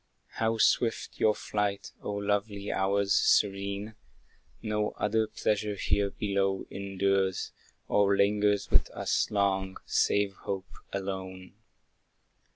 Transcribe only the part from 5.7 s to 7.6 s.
here below endures,